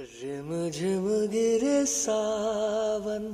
Rim 0.00 0.70
झिम 0.70 1.08
गिरे 1.26 1.86
सावन 1.86 3.24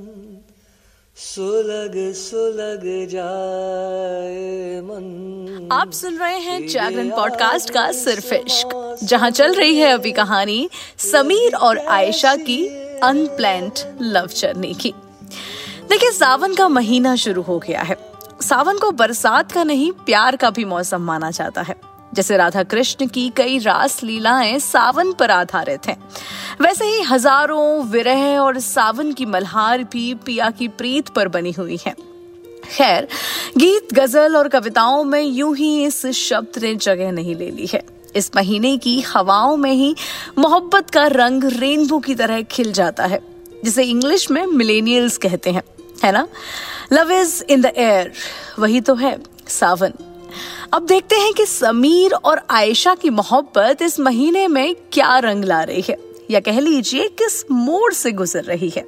सुलग 1.17 1.93
सुलग 2.13 2.83
जाए 3.11 4.81
मन। 4.81 5.69
आप 5.73 5.93
सुन 5.93 6.17
रहे 6.17 6.39
हैं 6.39 6.69
जागरण 6.69 7.11
पॉडकास्ट 7.11 7.71
का 7.71 7.93
सिर्फ़ 7.93 8.35
इश्क 8.35 8.99
जहाँ 9.03 9.31
चल 9.31 9.55
रही 9.55 9.79
है 9.79 9.93
अभी 9.93 10.13
कहानी 10.13 10.71
समीर 10.99 11.55
और 11.55 11.79
आयशा 11.79 12.37
की 12.37 12.67
अनप्लैंड 13.03 13.73
लव 14.03 14.27
जर्नी 14.27 14.75
की। 14.75 14.95
देखिए 15.89 16.11
सावन 16.11 16.55
का 16.55 16.69
महीना 16.69 17.17
शुरू 17.17 17.43
हो 17.43 17.59
गया 17.59 17.83
है। 17.83 17.97
सावन 18.43 18.79
को 18.79 18.91
बरसात 18.91 19.53
का 19.53 19.65
नहीं 19.65 19.93
प्यार 19.93 20.37
का 20.37 20.51
भी 20.51 20.65
मौसम 20.65 21.03
माना 21.03 21.31
जाता 21.31 21.63
है। 21.63 21.86
जैसे 22.17 22.37
राधा 22.37 22.63
कृष्ण 22.63 23.07
की 23.07 23.29
कई 23.37 23.59
रास 23.59 24.03
लीलाएँ 24.03 24.59
सावन 24.59 25.13
पर 25.13 25.31
आधारित 25.31 25.87
हैं। 25.87 25.97
वैसे 26.61 26.85
ही 26.85 27.03
हज़ारों 27.03 27.85
विरह 27.85 28.39
और 28.39 28.59
सावन 28.59 29.13
की 29.13 29.27
मल्हार 29.27 29.83
भी 29.83 30.15
पिया 30.15 30.51
की 30.51 30.69
प्रीत 30.69 31.09
पर 31.09 31.29
बनी 31.29 31.53
हुई 31.53 31.79
है। 31.87 31.95
खैर, 32.77 33.09
गीत, 33.57 33.93
गज़ल 33.95 34.37
और 34.37 34.49
कविताओं 34.49 35.05
में 35.05 35.23
यूँ 35.23 35.57
ही 35.57 35.85
इस 35.85 36.07
शब्द 36.07 36.63
ने 36.63 36.75
जगह 36.75 37.13
नहीं 37.13 37.37
ले 37.37 37.51
ली 37.51 37.67
है। 37.67 37.83
इस 38.17 38.31
महीने 38.37 38.77
की 38.77 39.01
हवाओं 39.01 39.57
में 39.57 39.73
ही 39.73 39.95
मोहब्बत 40.39 40.91
का 40.91 41.07
रंग 41.07 41.45
रेनबो 41.45 41.99
की 41.99 42.15
तरह 42.15 42.43
खिल 42.43 42.73
जाता 42.73 43.07
है, 43.07 43.21
जिसे 43.65 43.85
इंग्लिश 43.85 44.31
में 44.31 44.47
मिलेनियल्स 44.47 45.19
कहते 45.19 45.51
हैं। 45.51 45.63
है 46.05 46.13
ना? 46.13 46.29
Love 46.93 47.13
is 47.13 47.43
in 47.45 47.61
the 47.61 47.73
air 47.77 48.13
वही 48.59 48.81
तो 48.81 48.95
है, 48.95 49.19
सावन। 49.49 49.93
अब 50.73 50.87
देखते 50.87 51.17
हैं 51.17 51.33
कि 51.33 51.47
समीर 51.47 52.13
और 52.13 52.41
आयशा 52.51 52.95
की 52.95 53.11
मोहब्बत 53.11 53.83
इस 53.83 54.01
महीने 54.01 54.49
में 54.49 54.75
क्या 54.93 55.19
रंग 55.19 55.45
ला 55.45 55.63
रही 55.63 55.85
है। 55.89 55.97
या 56.31 56.41
कह 56.41 56.61
लीजिए, 56.61 57.09
किस 57.09 57.45
मोड़ 57.51 57.93
से 57.93 58.13
गुजर 58.13 58.45
रही 58.45 58.69
है। 58.69 58.83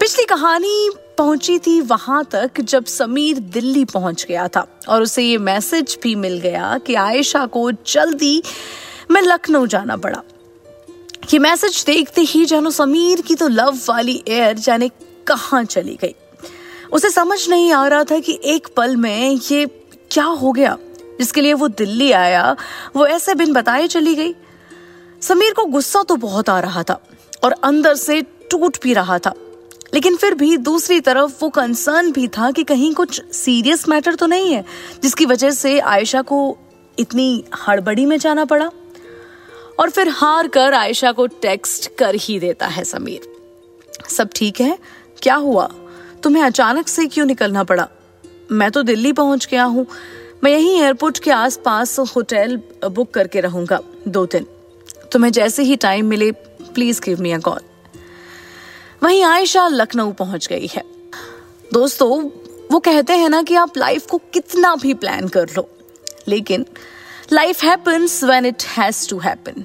पिछली 0.00 0.24
कहानी 0.24 0.90
पहुँची 1.18 1.58
थी 1.58 1.80
वहाँ 1.80 2.24
तक 2.24 2.60
जब 2.60 2.84
समीर 2.84 3.38
दिल्ली 3.38 3.84
पहुँच 3.84 4.24
गया 4.28 4.48
था। 4.48 4.66
और 4.88 5.02
उसे 5.02 5.22
ये 5.22 5.38
मैसेज 5.38 5.98
भी 6.02 6.14
मिल 6.14 6.38
गया 6.38 6.78
कि 6.78 6.94
आयशा 6.94 7.46
को 7.46 7.70
जल्दी 7.72 8.42
में 9.10 9.20
लखनऊ 9.22 9.66
जाना 9.66 9.96
पड़ा। 9.96 10.22
ये 11.32 11.38
मैसेज 11.38 11.84
देखते 11.86 12.20
ही 12.20 12.44
जानो 12.44 12.70
समीर 12.70 13.20
की 13.20 13.34
तो 13.34 13.48
लव 13.48 13.78
वाली 13.88 14.22
एयर 14.28 14.58
जाने 14.58 14.88
कहाँ 15.26 15.64
चली 15.64 15.98
गई। 16.02 16.14
उसे 16.92 17.10
समझ 17.10 17.48
नहीं 17.48 17.72
आ 17.72 17.86
रहा 17.88 18.04
था 18.04 18.18
कि 18.18 18.40
एक 18.44 18.68
पल 18.76 18.96
में 18.96 19.40
ये 19.52 19.66
क्या 20.10 20.24
हो 20.24 20.52
गया? 20.52 20.78
जिसके 21.18 21.40
लिए 21.40 21.54
वो 21.54 21.68
दिल्ली 21.68 22.12
आया। 22.12 22.56
वो 22.96 23.06
ऐसे 23.06 23.34
बिन 23.34 23.52
बताए 23.52 23.86
चली 23.86 24.14
गई। 24.14 24.34
समीर 25.22 25.52
को 25.52 25.64
गुस्सा 25.64 26.02
तो 26.02 26.16
बहुत 26.16 26.48
आ 26.48 26.60
रहा 26.60 26.82
था 26.82 27.04
और 27.44 27.52
अंदर 27.52 27.94
से 27.94 28.22
टूट 28.22 28.76
भी 28.82 28.94
रहा 28.94 29.18
था। 29.18 29.34
लेकिन 29.94 30.16
फिर 30.16 30.34
भी 30.34 30.56
दूसरी 30.56 31.00
तरफ़ 31.00 31.32
वो 31.40 31.48
कंसर्न 31.48 32.12
भी 32.12 32.28
था 32.28 32.50
कि 32.50 32.64
कहीं 32.64 32.94
कुछ 32.94 33.34
सीरियस 33.34 33.88
मैटर 33.88 34.14
तो 34.14 34.26
नहीं 34.26 34.52
है, 34.52 34.64
जिसकी 35.02 35.26
वजह 35.26 35.50
से 35.50 35.80
आयशा 35.80 36.22
को 36.22 36.58
इतनी 36.98 37.44
हड़बड़ी 37.68 38.06
में 38.06 38.18
जाना 38.18 38.44
पड़ा। 38.44 38.70
और 39.80 39.90
फिर 39.90 40.08
हार 40.08 40.48
कर 40.48 40.74
आयशा 40.74 41.12
को 41.12 41.26
टेक्स्ट 41.26 41.96
कर 41.98 42.14
ही 42.14 42.38
देता 42.38 42.66
है 42.66 42.84
समीर। 42.84 43.20
सब 44.08 44.28
ठीक 44.36 44.60
है? 44.60 44.78
क्या 45.22 45.34
हुआ? 45.34 45.70
तुम्हें 46.22 46.42
अचानक 46.42 46.88
से 46.88 47.06
क्यों 47.06 47.26
निकलना 47.26 47.64
पड़ा? 47.64 47.88
मैं 48.52 48.70
तो 48.70 48.82
दिल्ली 48.82 49.12
पहुँच 49.12 49.46
गया 49.50 49.64
हूँ। 49.64 49.86
मैं 50.44 50.50
यहीं 50.50 50.80
एयरपोर्ट 50.80 51.18
के 51.18 51.30
आसपास 51.30 51.98
होटल 51.98 52.56
बुक 52.86 53.10
करके 53.10 53.40
रहूँगा, 53.40 53.80
दो 54.08 54.24
दिन। 54.26 54.46
तुम्हें 55.12 55.30
जैसे 55.32 55.62
ही 55.62 55.76
टाइम 55.76 56.06
मिले 56.06 56.30
please 56.32 57.00
give 57.00 57.20
me 57.20 57.32
a 57.32 57.38
call 57.38 57.60
वहीं 59.02 59.22
आयशा 59.24 59.66
लखनऊ 59.68 60.12
पहुँच 60.12 60.46
गई 60.46 60.66
है। 60.66 60.82
दोस्तों, 61.72 62.22
वो 62.72 62.78
कहते 62.78 63.12
हैं 63.12 63.28
ना 63.28 63.42
कि 63.42 63.54
आप 63.54 63.76
लाइफ 63.78 64.06
को 64.06 64.18
कितना 64.32 64.74
भी 64.76 64.94
प्लान 64.94 65.28
कर 65.28 65.48
लो, 65.56 65.68
लेकिन 66.28 66.66
life 67.32 67.62
happens 67.64 68.22
when 68.24 68.46
it 68.46 68.64
has 68.68 69.08
to 69.08 69.18
happen 69.18 69.64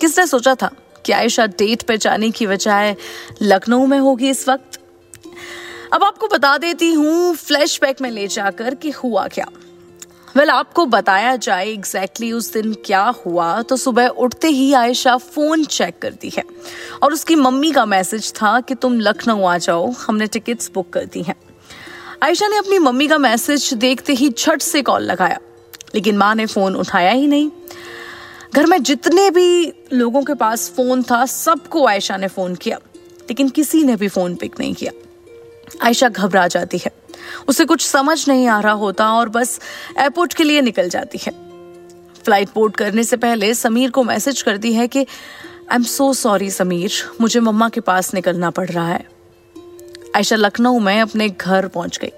किसने 0.00 0.26
सोचा 0.26 0.54
था 0.54 0.70
कि 1.06 1.12
आयशा 1.12 1.46
डेट 1.48 1.82
पर 1.82 1.96
जाने 1.96 2.30
की 2.30 2.46
बजाय 2.46 2.94
लखनऊ 3.42 3.86
में 3.86 3.98
होगी 3.98 4.30
इस 4.30 4.48
वक्त? 4.48 4.78
अब 5.92 6.04
आपको 6.04 6.26
बता 6.28 6.58
देती 6.58 6.92
हूँ 6.92 7.34
फ्लैशबैक 7.34 8.00
में 8.00 8.10
ले 8.10 8.26
जाकर 8.26 8.74
कि 8.74 8.90
हुआ 8.90 9.26
क्या। 9.28 9.46
वेल 10.36 10.46
well, 10.46 10.58
आपको 10.58 10.86
बताया 10.86 11.34
जाए 11.36 11.68
एग्जैक्टली 11.68 12.26
exactly 12.26 12.38
उस 12.38 12.52
दिन 12.52 12.72
क्या 12.86 13.02
हुआ 13.26 13.62
तो 13.62 13.76
सुबह 13.76 14.06
उठते 14.06 14.48
ही 14.48 14.72
आयशा 14.72 15.16
फ़ोन 15.16 15.64
चेक 15.64 15.98
करती 15.98 16.30
है। 16.30 16.44
और 17.02 17.12
उसकी 17.12 17.34
मम्मी 17.34 17.72
का 17.72 17.84
मैसेज 17.86 18.32
था 18.32 18.60
कि 18.60 18.74
तुम 18.74 18.98
लखनऊ 19.00 19.44
आ 19.44 19.58
जाओ 19.58 19.90
हमने 19.98 20.26
टिकट्स 20.26 20.70
बुक 20.74 20.90
कर 20.90 21.04
दी 21.04 21.22
हैं। 21.22 21.34
आयशा 22.22 22.48
ने 22.48 22.56
अपनी 22.56 22.78
मम्मी 22.78 23.08
का 23.08 23.18
मैसेज 23.18 23.74
देखते 23.74 24.12
ही 24.12 24.30
झट 24.30 24.62
से 24.62 24.82
कॉल 24.82 25.02
लगाया 25.02 25.38
लेकिन 25.94 26.16
माँ 26.16 26.34
ने 26.34 26.46
फ़ोन 26.46 26.76
उठाया 26.76 27.10
ही 27.10 27.26
नहीं। 27.26 27.50
घर 28.54 28.66
में 28.66 28.82
जितने 28.82 29.30
भी 29.30 29.72
लोगों 29.92 30.22
के 30.22 30.34
पास 30.34 30.70
फ़ोन 30.76 31.02
था 31.02 31.24
सबको 31.26 31.86
आयशा 31.86 32.16
ने 32.16 32.28
फ़ोन 32.28 32.54
किया 32.54 32.78
लेकिन 33.20 33.48
किसी 33.48 33.84
ने 33.84 33.96
भी 33.96 34.08
फ़ोन 34.08 34.34
पिक 34.34 34.60
नहीं 34.60 34.74
किया। 34.74 34.92
आयशा 35.82 36.08
घबरा 36.08 36.46
जाती 36.46 36.78
है। 36.78 36.90
उसे 37.48 37.64
कुछ 37.64 37.86
समझ 37.86 38.28
नहीं 38.28 38.46
आ 38.48 38.60
रहा 38.60 38.72
होता 38.72 39.12
और 39.12 39.28
बस 39.28 39.58
एयरपोर्ट 39.98 40.34
के 40.34 40.44
लिए 40.44 40.60
निकल 40.60 40.88
जाती 40.88 41.18
है। 41.18 41.32
फ़्लाइट 42.24 42.48
बोर्ड 42.54 42.76
करने 42.76 43.04
से 43.04 43.16
पहले 43.16 43.52
समीर 43.54 43.90
को 43.90 44.04
मैसेज 44.04 44.42
करती 44.42 44.72
है 44.72 44.88
कि 44.88 44.98
I 44.98 45.74
am 45.74 45.82
so 45.82 46.12
sorry 46.14 46.50
Sameer. 46.50 46.92
मुझे 47.20 47.40
मम्मा 47.40 47.68
के 47.68 47.80
पास 47.80 48.12
निकलना 48.14 48.50
पड़ 48.50 48.68
रहा 48.70 48.88
है। 48.88 49.06
आयशा 50.16 50.36
लखनऊ 50.36 50.78
में 50.78 51.00
अपने 51.00 51.28
घर 51.28 51.68
पहुँच 51.68 51.98
गई। 51.98 52.12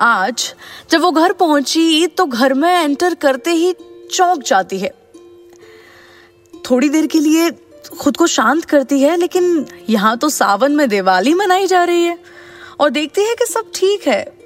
आज 0.00 0.54
जब 0.90 1.00
वो 1.00 1.10
घर 1.10 1.32
पहुँची 1.32 2.06
तो 2.06 2.26
घर 2.26 2.54
में 2.54 2.72
एंटर 2.74 3.14
करते 3.14 3.50
ही 3.50 3.74
चौंक 4.10 4.42
जाती 4.42 4.78
है। 4.78 4.90
थोड़ी 6.70 6.88
देर 6.88 7.06
के 7.06 7.20
लिए 7.20 7.50
खुद 8.00 8.16
को 8.16 8.26
शांत 8.26 8.64
करती 8.64 9.00
है, 9.00 9.16
लेकिन 9.16 9.66
यहाँ 9.90 10.18
तो 10.18 10.28
सावन 10.28 10.72
में 10.72 10.88
दिवाली 10.88 11.34
मनाई 11.34 11.66
जा 11.66 11.84
रही 11.84 12.04
है। 12.04 12.18
और 12.80 12.90
देखती 12.90 13.20
है 13.20 13.34
कि 13.34 13.46
सब 13.46 13.64
ठीक 13.74 14.08
है। 14.08 14.38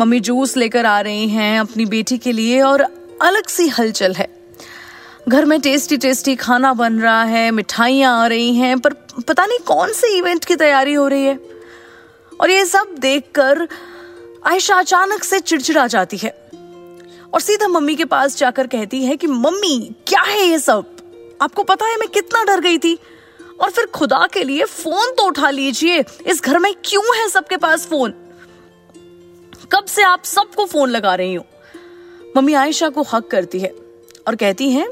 मम्मी 0.00 0.20
जूस 0.20 0.56
लेकर 0.56 0.86
आ 0.86 1.00
रही 1.00 1.28
हैं 1.28 1.60
अपनी 1.60 1.84
बेटी 1.84 2.18
के 2.18 2.32
लिए 2.32 2.62
और 2.62 2.80
अलग 3.22 3.46
सी 3.46 3.68
हलचल 3.68 4.12
है। 4.12 4.44
घर 5.28 5.44
में 5.44 5.60
टेस्टी 5.60 5.96
टेस्टी 5.96 6.36
खाना 6.36 6.74
बन 6.74 7.00
रहा 7.00 7.24
है, 7.24 7.50
मिठाइयाँ 7.50 8.22
आ 8.22 8.26
रही 8.26 8.54
हैं, 8.54 8.80
पर 8.80 8.92
पता 9.28 9.46
नहीं 9.46 9.58
कौन 9.58 9.92
से 9.92 10.18
इवेंट 10.18 10.44
की 10.44 10.56
तैयारी 10.56 10.94
हो 10.94 11.08
रही 11.08 11.24
है। 11.24 11.40
और 12.40 12.50
ये 12.50 12.64
सब 12.64 12.94
देखकर 12.98 13.68
आयशा 14.46 14.74
अचानक 14.74 15.24
से 15.24 15.40
चिड़चिड़ा 15.40 15.86
जाती 15.86 16.16
है। 16.16 16.50
और 17.34 17.40
सीधा 17.40 17.68
मम्मी 17.68 17.94
के 17.94 18.04
पास 18.04 18.36
जाकर 18.36 18.66
कहती 18.66 19.04
है 19.04 19.16
कि, 19.16 19.26
मम्मी, 19.26 19.94
क्या 20.06 20.22
है 20.22 20.46
ये 20.46 20.58
सब? 20.58 20.93
आपको 21.42 21.62
पता 21.62 21.86
है 21.86 21.96
मैं 21.96 22.08
कितना 22.08 22.44
डर 22.44 22.60
गई 22.60 22.78
थी? 22.78 22.98
और 23.60 23.70
फिर 23.70 23.86
खुदा 23.86 24.28
के 24.32 24.44
लिए 24.44 24.64
फ़ोन 24.64 25.10
तो 25.10 25.26
उठा 25.26 25.50
लीजिए। 25.50 26.04
इस 26.26 26.42
घर 26.42 26.58
में 26.58 26.74
क्यों 26.84 27.16
है 27.16 27.28
सबके 27.28 27.56
पास 27.56 27.86
फ़ोन? 27.86 28.14
कब 29.72 29.84
से 29.84 30.02
आप 30.02 30.24
सबको 30.24 30.66
फ़ोन 30.66 30.90
लगा 30.90 31.14
रही 31.14 31.34
हो? 31.34 31.46
मम्मी 32.36 32.54
आयशा 32.54 32.88
को 32.88 33.02
हक 33.02 33.26
करती 33.26 33.60
है 33.60 33.74
और 34.26 34.36
कहती 34.36 34.70
है, 34.70 34.88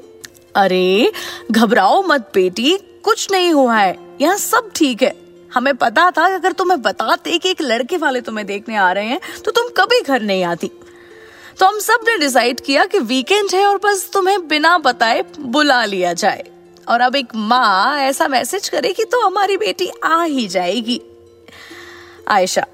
अरे, 0.54 1.12
घबराओ 1.50 2.02
मत 2.02 2.30
बेटी, 2.34 2.78
कुछ 3.02 3.30
नहीं 3.30 3.52
हुआ 3.52 3.76
है। 3.76 4.16
यहाँ 4.20 4.36
सब 4.36 4.70
ठीक 4.74 5.02
है। 5.02 5.22
हमें 5.54 5.76
पता 5.76 6.10
था 6.10 6.34
अगर 6.34 6.52
तुम्हें 6.52 6.82
बताते 6.82 7.38
कि 7.38 7.50
एक 7.50 7.60
लड़के 7.60 7.96
वाले 7.96 8.20
तुम्हें 8.20 8.46
देखने 8.46 8.76
आ 8.76 8.92
रहे 8.92 9.06
हैं 9.06 9.20
तो 9.44 9.50
तुम 9.50 9.68
कभी 9.68 10.00
घर 10.00 10.22
नहीं 10.22 10.44
आती। 10.44 10.70
तो 11.58 11.66
हम 11.66 11.78
सबने 11.78 12.18
डिसाइड 12.18 12.60
किया 12.60 12.84
कि 12.84 12.98
वीकेंड 12.98 13.54
है 13.54 13.66
और 13.66 13.80
बस 13.84 14.10
तुम्हें 14.12 14.48
बिना 14.48 14.78
बताए 14.78 15.24
बुला 15.40 15.84
लिया 15.84 16.12
जाए। 16.12 16.44
और 16.88 17.00
अब 17.00 17.16
एक 17.16 17.34
माँ 17.36 17.98
ऐसा 17.98 18.28
मैसेज 18.28 18.68
करेगी 18.68 19.04
तो 19.04 19.20
हमारी 19.20 19.56
बेटी 19.56 19.90
आ 20.04 20.22
ही 20.22 20.46
जाएगी। 20.48 21.00
आयशा, 22.28 22.66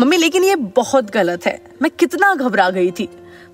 मम्मी, 0.00 0.16
लेकिन 0.16 0.44
ये 0.44 0.56
बहुत 0.56 1.10
गलत 1.10 1.46
है। 1.46 1.60
मैं 1.82 1.90
कितना 1.90 2.34
घबरा 2.34 2.70
गई 2.70 2.90
थी। 2.90 3.08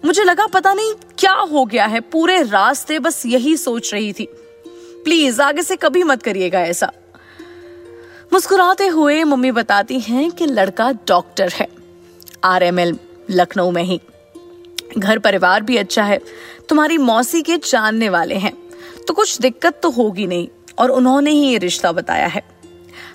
मुझे 0.05 0.25
लगा 0.25 0.47
पता 0.47 0.75
नहीं 0.75 0.95
क्या 1.19 1.33
हो 1.33 1.65
गया 1.65 1.87
है। 1.87 2.01
पूरे 2.01 2.43
रास्ते 2.43 2.99
बस 2.99 3.27
यही 3.27 3.57
सोच 3.57 3.93
रही 3.95 4.13
थी। 4.13 4.29
प्लीज़, 5.05 5.43
आगे 5.43 5.63
से 5.63 5.77
कभी 5.77 6.03
मत 6.03 6.23
करिएगा 6.23 6.61
ऐसा। 6.61 6.93
मुस्कुराते 8.33 8.87
हुए 8.87 9.23
मम्मी 9.25 9.51
बताती 9.53 10.01
हैं 10.01 10.31
कि 10.31 10.47
लड़का 10.47 10.91
डॉक्टर 11.09 11.49
है, 11.49 11.69
आरएमएल, 12.45 12.99
लखनऊ 13.31 13.71
में 13.71 13.83
ही। 13.83 14.01
घर 14.99 15.19
परिवार 15.19 15.63
भी 15.63 15.77
अच्छा 15.77 16.03
है, 16.03 16.21
तुम्हारी 16.69 16.99
मौसी 16.99 17.43
के 17.43 17.57
जानने 17.59 18.09
वाले 18.09 18.35
हैं। 18.35 18.53
तो 19.09 19.15
कुछ 19.15 19.39
दिक्कत 19.41 19.81
तो 19.83 19.91
होगी 19.91 20.27
नहीं, 20.27 20.49
और 20.79 20.91
उन्होंने 20.91 21.31
ही 21.31 21.49
ये 21.49 21.59
रिश्ता 21.59 21.93
बताया 21.93 22.27
है। 22.27 22.43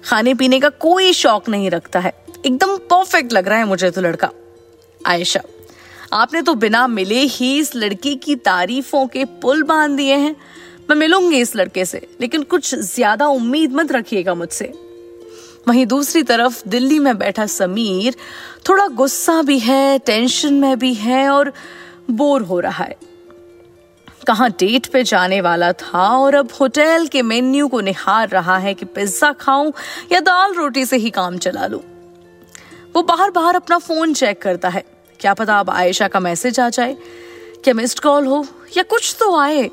खाने 0.06 0.34
पीने 0.34 0.60
का 0.60 0.70
कोई 0.70 1.14
शौक 1.14 1.50
नहीं 1.50 1.70
रखता 1.70 2.00
है। 2.00 2.14
एकदम 2.46 2.76
परफेक्ट 2.90 3.34
लग 3.34 3.48
रहा 3.48 3.58
है 3.58 3.66
मुझे 3.66 3.90
तो 3.92 4.02
लड़का। 4.02 4.30
आयशा, 5.02 5.42
आपने 6.14 6.42
तो 6.42 6.54
बिना 6.56 6.86
मिले 6.88 7.20
ही 7.20 7.58
इस 7.60 7.76
लड़की 7.76 8.16
की 8.16 8.36
तारीफों 8.36 9.06
के 9.08 9.25
पुल 9.42 9.64
बाँध 9.64 9.98
दिए 9.98 10.16
हैं। 10.16 10.36
मैं 10.90 10.96
मिलूँगी 10.96 11.40
इस 11.40 11.56
लड़के 11.56 11.86
से, 11.86 12.08
लेकिन 12.22 12.44
कुछ 12.44 12.74
ज़्यादा 12.75 13.28
उम्मीद 13.28 13.74
मत 13.74 13.92
रखिएगा 13.92 14.34
मुझसे। 14.34 14.72
वहीं 15.68 15.86
दूसरी 15.86 16.24
तरफ़ 16.24 16.64
दिल्ली 16.68 17.00
में 17.00 17.18
बैठा 17.18 17.46
समीर, 17.46 18.16
थोड़ा 18.70 18.88
गुस्सा 18.88 19.42
भी 19.42 19.60
है 19.60 20.00
टेंशन 20.00 20.54
में 20.54 20.80
भी 20.80 20.94
है 20.94 21.30
और 21.30 21.54
बोर 22.12 22.42
हो 22.42 22.60
रहा 22.60 22.84
है। 22.84 22.98
कहाँ 24.28 24.50
डेट 24.50 24.88
पे 24.88 25.04
जाने 25.04 25.42
वाला 25.42 25.72
था 25.72 26.18
और 26.18 26.36
अब 26.36 26.50
होटल 26.60 27.08
के 27.08 27.22
मेन्यू 27.22 27.68
को 27.68 27.82
निहार 27.82 28.30
रहा 28.30 28.58
है 28.58 28.74
कि 28.74 28.86
पिज्जा 28.86 29.32
खाऊं 29.32 29.72
या 30.12 30.20
दाल 30.20 30.54
रोटी 30.54 30.86
से 30.86 30.98
ही 30.98 31.10
काम 31.10 31.38
चला 31.38 31.68
लूँ। 31.68 31.82
वो 32.96 33.04
बाहर 33.04 33.32
बाहर 33.32 33.56
अपना 33.56 33.78
फ़ोन 33.78 34.14
चेक 34.14 34.42
करता 34.42 34.70
है। 34.70 34.84
क्या 35.20 35.34
पता 35.34 35.60
अब 35.60 35.70
आयशा 35.70 36.08
का 36.08 36.20
मैसेज 36.20 36.60
आ 36.60 36.70
जाए, 36.70 36.98
क्या 37.64 37.74
मिस्ड 37.74 38.00
कॉल 38.00 38.26
हो, 38.26 38.46
या 38.78 38.84
कुछ 38.84 39.16
तो 39.20 39.36
आए। 39.38 39.72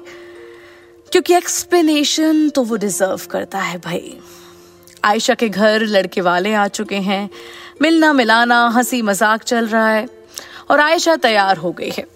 क्योंकि 1.13 1.35
एक्सप्लेनेशन 1.35 2.49
तो 2.49 2.63
वो 2.63 2.77
डिजर्व 2.77 3.21
करता 3.31 3.59
है 3.59 3.79
भाई। 3.79 4.19
आयशा 5.07 5.35
के 5.35 5.49
घर 5.49 5.83
लड़के 5.87 6.21
वाले 6.21 6.53
आ 6.55 6.67
चुके 6.69 6.97
हैं। 6.97 7.29
मिलना 7.83 8.13
मिलाना 8.13 8.67
हँसी 8.69 9.01
मज़ाक 9.03 9.43
चल 9.43 9.67
रहा 9.67 9.89
है 9.89 10.07
और 10.71 10.81
आयशा 10.81 11.17
तैयार 11.17 11.57
हो 11.57 11.73
गई 11.73 11.91
है। 11.91 12.07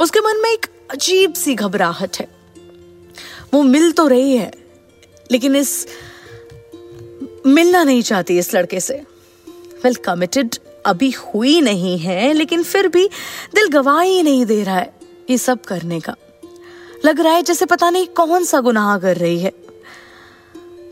उसके 0.00 0.20
मन 0.20 0.42
में 0.42 0.50
एक 0.50 0.66
अजीब 0.90 1.32
सी 1.32 1.54
घबराहट 1.54 2.16
है। 2.16 2.26
वो 3.54 3.62
मिल 3.62 3.92
तो 3.92 4.06
रही 4.08 4.36
है 4.36 4.50
लेकिन 5.30 5.56
इस 5.56 5.86
मिलना 7.46 7.82
नहीं 7.84 8.02
चाहती 8.02 8.38
इस 8.38 8.54
लड़के 8.54 8.80
से। 8.80 8.94
वेल 8.94 9.92
well, 9.92 10.04
कमिटेड 10.04 10.54
अभी 10.86 11.10
हुई 11.10 11.60
नहीं 11.60 11.98
है 11.98 12.32
लेकिन 12.32 12.62
फिर 12.62 12.88
भी 12.88 13.06
दिल 13.54 13.68
गवाही 13.68 14.22
नहीं 14.22 14.44
दे 14.46 14.62
रहा 14.62 14.76
है 14.76 14.92
ये 15.30 15.38
सब 15.38 15.60
करने 15.60 16.00
का। 16.00 16.14
लग 17.04 17.20
रहा 17.20 17.32
है 17.32 17.42
जैसे 17.42 17.66
पता 17.66 17.90
नहीं 17.90 18.06
कौन 18.06 18.44
सा 18.44 18.60
गुनाह 18.60 18.98
कर 18.98 19.16
रही 19.16 19.38
है। 19.40 19.52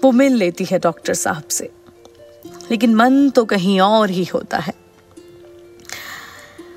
वो 0.05 0.13
मिल 0.13 0.35
लेती 0.35 0.65
है 0.65 0.79
डॉक्टर 0.79 1.15
साहब 1.15 1.49
से। 1.49 1.71
लेकिन 2.71 2.95
मन 2.95 3.31
तो 3.31 3.45
कहीं 3.45 3.81
और 3.81 4.11
ही 4.11 4.25
होता 4.25 4.59
है। 4.59 4.75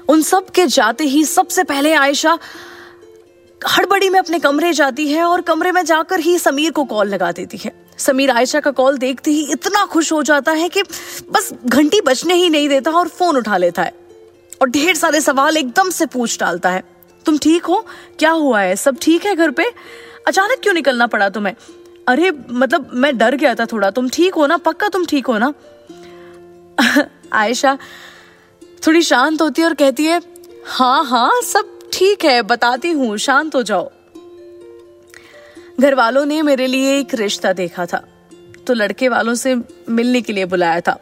उन 0.10 0.22
सब 0.22 0.50
के 0.50 0.66
जाते 0.66 1.04
ही 1.04 1.24
सबसे 1.24 1.64
पहले 1.64 1.94
आयशा 1.94 2.40
हड़बड़ी 3.70 4.10
में 4.10 4.20
अपने 4.20 4.40
कमरे 4.40 4.74
जाती 4.74 5.08
है 5.08 5.24
और 5.24 5.42
कमरे 5.42 5.72
में 5.72 5.86
जाकर 5.86 6.20
ही 6.20 6.40
समीर 6.40 6.72
को 6.72 6.84
कॉल 6.84 7.08
लगा 7.08 7.32
देती 7.32 7.58
है। 7.58 7.86
समीर 7.98 8.32
आयशा 8.32 8.60
का 8.60 8.72
कॉल 8.72 8.98
देखते 8.98 9.32
ही 9.32 9.52
इतना 9.52 9.86
खुश 9.86 10.12
हो 10.12 10.24
जाता 10.24 10.52
है 10.52 10.70
कि 10.70 10.84
बस 11.32 11.54
घंटी 11.66 12.02
बजने 12.02 12.34
ही 12.34 12.50
नहीं 12.50 12.70
देता 12.70 12.92
और 12.92 13.08
फ़ोन 13.08 13.38
उठा 13.38 13.58
लेता 13.58 13.82
है। 13.82 13.94
और 14.62 14.70
ढेर 14.70 14.96
सारे 14.96 15.22
सवाल 15.22 15.58
एकदम 15.58 15.90
से 15.90 16.06
पूछ 16.06 16.40
डालता 16.40 16.70
है। 16.70 16.84
तुम 17.26 17.38
ठीक 17.38 17.66
हो? 17.66 17.86
क्या 18.20 18.32
हुआ 18.32 18.62
है? 18.62 18.76
सब 18.76 18.98
ठीक 19.02 19.26
है 19.26 19.36
घर 19.36 19.52
पे? 19.52 19.66
अचानक 20.28 20.60
क्यों 20.64 20.74
निकलना 20.74 21.08
पड़ा 21.08 21.30
तुम्हें? 21.30 21.56
अरे 22.10 22.32
मतलब 22.52 22.90
मैं 22.94 23.18
डर 23.18 23.36
गया 23.36 23.54
था 23.56 23.66
थोड़ा। 23.66 23.90
तुम 23.92 24.10
ठीक 24.10 24.36
हो 24.36 24.46
ना? 24.48 24.58
पक्का 24.58 24.88
तुम 24.90 25.06
ठीक 25.06 25.28
हो 25.28 25.38
ना? 25.38 25.54
आयशा 27.34 27.78
थोड़ी 28.88 29.02
शांत 29.02 29.42
होती 29.42 29.62
है 29.62 29.68
और 29.68 29.74
कहती 29.74 30.06
है 30.06 30.22
हाँ 30.68 31.04
हाँ 31.06 31.42
सब 31.44 31.78
ठीक 31.94 32.24
है, 32.26 32.42
बताती 32.42 32.92
हूँ, 32.92 33.18
शांत 33.18 33.56
हो 33.56 33.62
जाओ। 33.64 33.90
घर 35.80 35.96
वालों 35.96 36.26
ने 36.26 36.42
मेरे 36.42 36.68
लिए 36.68 36.98
एक 37.00 37.14
रिश्ता 37.16 37.54
देखा 37.54 37.86
था 37.86 38.04
तो 38.68 38.74
लड़के 38.74 39.10
वालों 39.10 39.36
से 39.36 39.56
मिलने 39.90 40.22
के 40.22 40.34
लिए 40.34 40.46
बुलाया 40.46 40.82
था। 40.82 40.98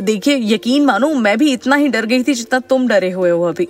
देखिए, 0.00 0.36
यकीन 0.54 0.84
मानो, 0.84 1.12
मैं 1.14 1.36
भी 1.38 1.52
इतना 1.52 1.76
ही 1.76 1.88
डर 1.88 2.06
गई 2.06 2.22
थी 2.22 2.34
जितना 2.34 2.58
तुम 2.60 2.88
डरे 2.88 3.10
हुए 3.10 3.30
हो 3.30 3.42
अभी। 3.42 3.68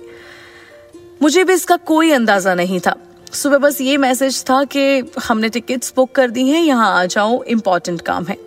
मुझे 1.21 1.43
भी 1.43 1.53
इसका 1.53 1.75
कोई 1.75 2.11
अंदाज़ा 2.11 2.53
नहीं 2.55 2.79
था। 2.79 2.95
सुबह 3.33 3.57
बस 3.57 3.79
ये 3.81 3.97
मैसेज 3.97 4.43
था 4.49 4.63
कि 4.65 4.81
हमने 5.23 5.49
टिकट्स 5.49 5.93
बुक 5.95 6.11
कर 6.15 6.29
दी 6.31 6.47
हैं, 6.49 6.61
यहाँ 6.61 6.91
आ 6.93 7.05
जाओ 7.05 7.43
इंपॉर्टेंट 7.45 8.01
काम 8.01 8.25
है। 8.25 8.37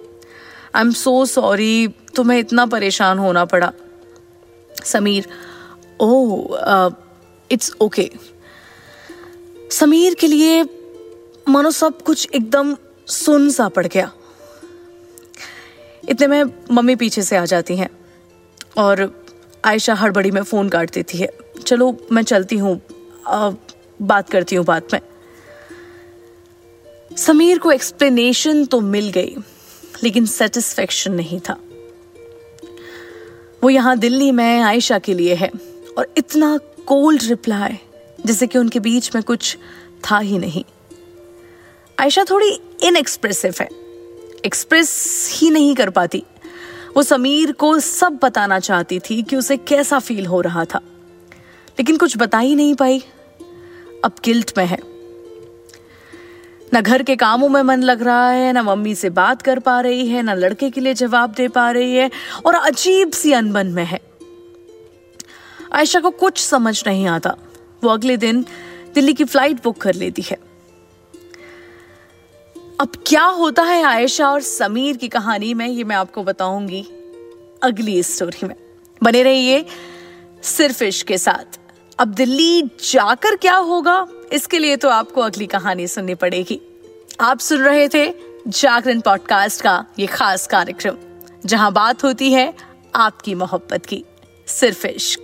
आई 0.75 0.81
एम 0.81 0.91
सो 0.93 1.25
सॉरी 1.27 1.89
तुम्हें 2.15 2.39
इतना 2.39 2.67
परेशान 2.67 3.19
होना 3.19 3.45
पड़ा। 3.45 3.73
Sameer 4.85 5.29
oh 6.01 6.93
it's 7.51 7.73
okay 7.81 8.11
Sameer 9.71 10.15
के 10.15 10.27
लिए 10.27 10.63
मानो 11.49 11.71
सब 11.71 12.03
कुछ 12.03 12.29
एकदम 12.35 12.77
सुन 13.09 13.51
सा 13.51 13.69
पड़ 13.69 13.87
गया। 13.87 14.11
इतने 16.09 16.27
में 16.27 16.53
मम्मी 16.71 16.97
पीछे 16.97 17.23
से 17.23 17.37
आ 17.37 17.45
जाती 17.45 17.77
हैं 17.77 17.91
और 18.79 19.11
आयशा 19.65 19.95
हड़बड़ी 19.95 20.31
में 20.31 20.43
फ़ोन 20.43 20.69
काट 20.69 20.91
देती 20.95 21.19
है। 21.19 21.29
चलो, 21.59 21.97
मैं 22.13 22.23
चलती 22.23 22.57
हूँ। 22.59 22.81
बात 24.01 24.31
करती 24.31 24.57
हूँ 24.57 24.65
बात 24.65 24.93
में। 24.93 25.01
समीर 27.17 27.59
को 27.59 27.73
एक्सप्लेनेशन 27.73 28.65
तो 28.65 28.81
मिल 28.81 29.09
गई, 29.11 29.37
लेकिन 30.05 30.27
सेटिस्फेक्शन 30.27 31.13
नहीं 31.13 31.41
था। 31.41 31.59
वो 33.63 33.71
यहाँ 33.71 33.97
दिल्ली 33.99 34.31
में 34.33 34.61
आयशा 34.61 34.99
के 34.99 35.15
लिए 35.15 35.35
है 35.35 35.51
और 35.99 36.13
इतना 36.17 36.57
कोल्ड 36.87 37.23
रिप्लाई 37.23 37.79
जैसे 38.19 38.47
कि 38.47 38.59
उनके 38.59 38.81
बीच 38.81 39.15
में 39.15 39.23
कुछ 39.25 39.57
था 40.05 40.19
ही 40.19 40.39
नहीं। 40.39 40.65
आयशा 41.99 42.25
थोड़ी 42.25 42.51
इनएक्सप्रेसिव 42.83 43.55
है 43.61 43.69
एक्सप्रेस 44.47 44.91
ही 45.33 45.51
नहीं 45.51 45.75
कर 45.75 45.91
पाती। 45.91 46.23
वो 46.97 47.03
समीर 47.03 47.53
को 47.53 47.79
सब 47.81 48.19
बताना 48.23 48.59
चाहती 48.61 48.99
थी 49.01 49.23
कि 49.23 49.37
उसे 49.37 49.57
कैसा 49.59 49.99
फील 49.99 50.27
हो 50.27 50.41
रहा 50.41 50.65
था, 50.65 50.81
लेकिन 51.79 51.97
कुछ 51.97 52.17
बता 52.17 52.39
ही 52.39 52.55
नहीं 52.55 52.75
पाई। 52.75 53.03
अब 54.05 54.13
गिल्ट 54.25 54.53
में 54.59 54.67
है। 54.67 54.79
न 56.75 56.81
घर 56.81 57.03
के 57.03 57.17
कामों 57.17 57.49
में 57.49 57.63
मन 57.63 57.83
लग 57.83 58.03
रहा 58.03 58.31
है, 58.31 58.53
न 58.53 58.59
मम्मी 58.59 58.95
से 58.95 59.11
बात 59.11 59.43
कर 59.43 59.59
पा 59.59 59.81
रही 59.81 60.07
है, 60.07 60.23
न 60.23 60.31
लड़के 60.31 60.71
के 60.71 60.81
लिए 60.81 60.95
जवाब 60.95 61.33
दे 61.33 61.49
पा 61.49 61.71
रही 61.71 61.95
है 61.95 62.11
और 62.47 62.55
अजीब 62.55 63.11
सी 63.11 63.33
अनबन 63.33 63.67
में 63.67 63.85
है। 63.85 64.01
आयशा 65.73 66.01
को 66.01 66.11
कुछ 66.11 66.39
समझ 66.39 66.87
नहीं 66.87 67.07
आता। 67.07 67.37
वो 67.85 67.91
अगले 67.91 68.17
दिन 68.17 68.47
दिल्ली 68.95 69.15
की 69.15 69.25
फ़्लाइट 69.25 69.63
बुक 69.65 69.77
कर 69.77 69.95
लेती 69.95 70.23
है। 70.23 70.39
अब 72.81 72.93
क्या 73.07 73.25
होता 73.25 73.63
है 73.63 73.83
आयशा 73.83 74.29
और 74.29 74.41
समीर 74.41 74.97
की 74.97 75.09
कहानी 75.09 75.55
में, 75.55 75.69
ये 75.69 75.85
मैं 75.85 75.97
आपको 75.97 76.25
बताऊँगी 76.25 76.83
अगली 77.63 78.03
स्टोरी 78.03 78.47
में। 78.47 78.55
बने 79.03 79.23
रहिए 79.23 79.67
सिर्फ़ 80.43 80.85
इश्क 80.85 81.07
के 81.07 81.19
साथ। 81.19 81.62
अब 82.03 82.09
दिल्ली 82.09 82.63
जाकर 82.63 83.37
क्या 83.37 83.55
होगा? 83.55 84.07
इसके 84.33 84.59
लिए 84.59 84.77
तो 84.77 84.89
आपको 84.89 85.21
अगली 85.21 85.47
कहानी 85.47 85.87
सुननी 85.87 86.15
पड़ेगी। 86.15 86.61
आप 87.21 87.39
सुन 87.39 87.59
रहे 87.59 87.89
थे 87.89 88.15
जागरण 88.49 89.01
पॉडकास्ट 89.01 89.63
का 89.63 89.85
ये 89.99 90.07
खास 90.07 90.47
कार्यक्रम, 90.47 90.97
जहाँ 91.47 91.73
बात 91.73 92.05
होती 92.05 92.33
है 92.33 92.53
आपकी 92.95 93.35
मोहब्बत 93.35 93.87
की। 93.87 94.05
सिर्फ़ 94.49 94.87
इश्क। 94.87 95.22